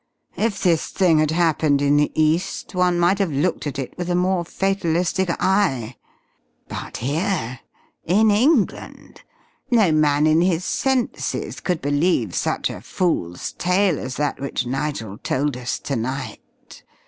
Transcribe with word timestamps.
If 0.35 0.63
this 0.63 0.87
thing 0.87 1.19
had 1.19 1.29
happened 1.29 1.79
in 1.79 1.95
the 1.95 2.11
East 2.15 2.73
one 2.73 2.99
might 2.99 3.19
have 3.19 3.31
looked 3.31 3.67
at 3.67 3.77
it 3.77 3.95
with 3.99 4.09
a 4.09 4.15
more 4.15 4.43
fatalistic 4.43 5.29
eye. 5.39 5.95
But 6.67 6.97
here 6.97 7.59
in 8.03 8.31
England, 8.31 9.21
no 9.69 9.91
man 9.91 10.25
in 10.25 10.41
his 10.41 10.65
senses 10.65 11.59
could 11.59 11.83
believe 11.83 12.33
such 12.33 12.71
a 12.71 12.81
fool's 12.81 13.51
tale 13.51 13.99
as 13.99 14.15
that 14.15 14.39
which 14.39 14.65
Nigel 14.65 15.19
told 15.19 15.55
us 15.55 15.77
to 15.77 15.95
night. 15.95 16.81